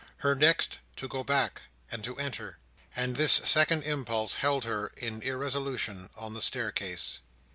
Her 0.25 0.33
next, 0.33 0.79
to 0.95 1.07
go 1.07 1.23
back, 1.23 1.61
and 1.91 2.03
to 2.05 2.17
enter; 2.17 2.57
and 2.95 3.15
this 3.15 3.33
second 3.33 3.83
impulse 3.83 4.33
held 4.33 4.63
her 4.63 4.91
in 4.97 5.21
irresolution 5.21 6.09
on 6.17 6.33
the 6.33 6.41
staircase. 6.41 7.19